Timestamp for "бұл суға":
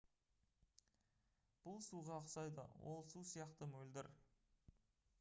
1.67-2.17